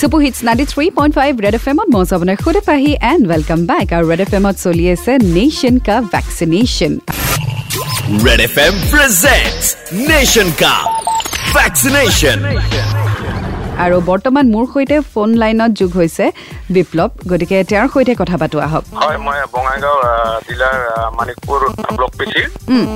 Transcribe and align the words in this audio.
Super 0.00 0.16
hits 0.24 0.38
ninety 0.48 0.66
three 0.72 0.84
point 0.98 1.12
five 1.18 1.32
red 1.44 1.54
F 1.58 1.64
এমত 1.72 1.88
মই 1.94 2.04
আপোনাৰ 2.16 2.36
সুদে 2.44 2.62
পাহি 2.68 2.92
এণ্ড 3.12 3.22
ৱেলকাম 3.32 3.60
বেক 3.70 3.86
আৰু 3.96 4.04
ৰেড 4.12 4.20
এফ 4.24 4.32
এমত 4.38 4.56
চলি 4.64 4.84
আছে 4.94 5.12
nation 5.36 5.74
cup 5.86 6.02
vaccination 6.14 6.94
Red 8.26 8.40
FM 8.48 8.74
presents 8.88 9.66
Nation 10.12 10.48
Cup 10.52 10.86
Vaccination. 11.52 12.36
আৰু 13.85 13.97
বৰ্তমান 14.09 14.45
মোৰ 14.53 14.65
সৈতে 14.73 14.97
ফোন 15.13 15.29
লাইনত 15.41 15.71
যোগ 15.79 15.91
হৈছে 15.99 16.25
বিপ্লৱ। 16.75 17.09
গতিকে 17.31 17.57
তেওঁৰ 17.69 17.87
সৈতে 17.93 18.13
কথা 18.21 18.35
পাতো 18.41 18.57
আহক। 18.67 18.83
হয় 19.01 19.17
মই 19.25 19.37
বঙাইগাঁও 19.53 19.97
জিলাৰ 20.47 20.77
মানিকপুৰ 21.17 21.61
ব্লক 21.97 22.11
পিচিৰ 22.19 22.45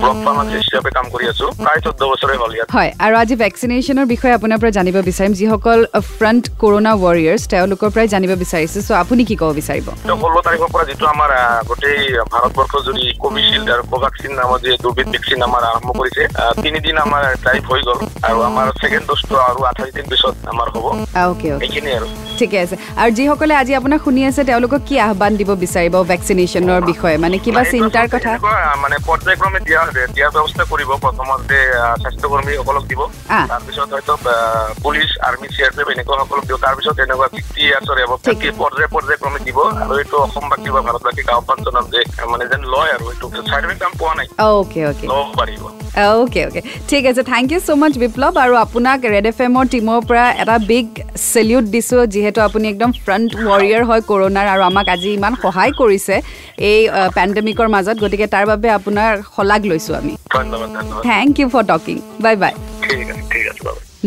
ব্লক 0.01 0.17
ফাৰ্মাচিষ্ট 0.25 0.65
হিচাপে 0.67 0.89
কাম 0.97 1.05
কৰি 1.13 1.25
আছো। 1.31 1.45
প্ৰায় 1.63 1.79
চৈধ্য 1.85 2.01
বছৰে 2.11 2.35
হ'ল 2.41 2.51
ইয়াত। 2.55 2.67
হয় 2.75 2.91
আৰু 3.05 3.15
আজি 3.23 3.35
ভেকচিনেশ্যনৰ 3.43 4.05
বিষয়ে 4.13 4.33
আপোনাৰ 4.37 4.57
পৰা 4.61 4.71
জানিব 4.77 4.95
বিচাৰিম। 5.09 5.33
যিসকল 5.39 5.79
ফ্ৰণ্ট 6.17 6.43
কৰোণা 6.61 6.91
ৱাৰিয়াৰ্ছ 7.03 7.43
তেওঁলোকৰ 7.53 7.89
পৰাই 7.93 8.07
জানিব 8.15 8.31
বিচাৰিছোঁ। 8.43 8.81
চ' 8.87 8.99
আপুনি 9.03 9.21
কি 9.29 9.35
ক'ব 9.41 9.51
বিচাৰিব? 9.59 9.87
ষোল্ল 10.21 10.37
তাৰিখৰ 10.47 10.69
পৰা 10.73 10.85
যিটো 10.89 11.05
আমাৰ 11.15 11.29
গোটেই 11.69 12.01
ভাৰতবৰ্ষ 12.33 12.73
জুৰি 12.85 13.03
কোভিচিল্ড 13.23 13.67
আৰু 13.75 13.83
কোভাক্সিন 13.91 14.31
নামৰ 14.39 14.57
যি 14.63 14.69
দুবিধ 14.83 15.07
ভেকচিন 15.13 15.39
আমাৰ 15.47 15.61
আৰম্ভ 15.71 15.89
কৰিছে 15.99 16.23
তিনিদিন 16.63 16.95
আমাৰ 17.05 17.23
ড্ৰাইভ 17.43 17.63
হৈ 17.71 17.81
গ'ল। 17.87 17.99
আৰু 18.27 18.39
আমাৰ 18.49 18.65
ছেকেণ্ড 18.81 19.05
ড'জটো 19.09 19.35
আৰু 19.49 19.59
আঠাইছ 19.69 19.91
দিন 19.97 20.05
পিছত 20.11 20.33
আমাৰ 20.53 20.64
হ'ব। 20.73 20.85
অ'কে 21.25 21.49
এইখিনি 21.65 21.91
আৰু। 21.97 22.07
ঠিকে 22.39 22.57
আছে। 22.63 22.75
আৰু 23.01 23.09
যিসকলে 23.17 23.53
আজি 23.61 23.73
আপোনাক 23.79 23.99
শুনি 24.05 24.21
আছে 24.29 24.41
তেওঁলোকক 24.49 24.81
কি 24.87 24.95
আহ্বান 25.07 25.31
দিব 25.39 25.49
বিচাৰিব 25.63 25.95
ভেকচিনেশ্যনৰ 26.11 26.81
বিষয়ে? 26.91 27.17
মানে 27.23 27.35
কিবা 27.45 27.61
চিন্তাৰ 27.73 28.07
কথা? 28.15 28.31
মানে 28.83 28.95
পৰ্যায়ক্ৰমে 29.07 29.59
দিয়া 29.67 29.81
দিয়াৰ 30.15 30.31
ব্যৱস্থা 30.35 30.63
কৰিব। 30.71 30.89
প্ৰথমতে 31.05 31.57
স্বাস্থ্যকৰ্মীসকলক 32.01 32.83
দিব। 32.91 33.01
তাৰপিছত 33.51 33.89
হয়তো 33.95 34.13
police 34.83 35.09
army 35.27 35.47
C 35.53 35.59
R 35.65 35.71
P 35.77 35.81
F 35.83 35.89
দিব। 36.49 36.57
তাৰপিছত 36.65 36.95
এনেকুৱা 37.05 37.27
ঠিক। 37.35 37.45
পৰ্যায় 38.61 38.89
পৰ্যায়ক্ৰমে 38.95 39.39
দিব। 39.47 39.57
আৰু 39.83 39.93
এইটো 40.01 40.17
অসমবাসী 40.25 40.69
বা 40.75 40.81
ভাৰতবাসীক 40.87 41.27
আহ্বান 41.35 41.57
জনাম 41.65 41.85
যে 41.93 41.99
মানে 42.31 42.43
যেন 42.51 42.61
লয় 42.73 42.91
আৰু 42.95 43.05
এইটো 43.13 43.25
চাইড 43.49 43.63
এফেক্ট 43.65 43.81
কাম 43.83 43.91
পোৱা 43.99 44.13
নাই। 44.19 44.27
অ'কে 44.49 44.81
অ'কে 44.89 45.05
ল'ব 45.11 45.27
পাৰিব। 45.39 45.63
অ'কে 46.05 46.41
অ'কে 46.47 46.61
ঠিক 46.89 47.03
আছে। 47.11 47.21
Thank 47.31 47.47
you 47.53 47.59
so' 47.67 47.69
much 47.81 47.93
Biplab. 48.03 48.33
আৰু 48.45 48.53
আপোনাক 48.65 48.97
ৰেড 49.13 49.25
এফ 49.31 49.37
এমৰ 49.47 49.65
টীমৰ 49.73 49.99
পৰা 50.09 50.25
এটা 50.41 50.54
বিগ 50.71 50.87
চেলিউট 51.31 51.65
দিছোঁ 51.73 52.01
যিহেতু 52.13 52.39
আপুনি 52.47 52.65
একদম 52.73 52.91
ফ্ৰণ্ট 53.03 53.29
ৱাৰিয়াৰ 53.49 53.83
হয় 53.89 54.01
কৰোণাৰ 54.09 54.47
আৰু 54.53 54.61
আমাক 54.69 54.87
আজি 54.95 55.09
ইমান 55.17 55.33
সহায় 55.43 55.73
কৰিছে 55.79 56.15
এই 56.71 56.79
পেণ্ডেমিকৰ 57.15 57.67
মাজত। 57.75 57.97
গতিকে 58.03 58.27
তাৰ 58.33 58.45
বাবে 58.51 58.67
আপোনাৰ 58.77 59.11
শলাগ 59.33 59.61
লৈছোঁ 59.71 59.93
আমি। 59.99 60.13
Thank 61.07 61.33
you 61.39 61.47
for 61.53 61.63
talking 61.71 61.97
bye 62.25 62.35
bye 62.43 62.53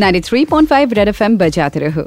ninety 0.03 0.21
three 0.29 0.41
point 0.53 0.67
five 0.73 0.85
red 0.99 1.09
F 1.15 1.19
M 1.27 1.33
বজাতে 1.43 1.79
ৰহো 1.85 2.05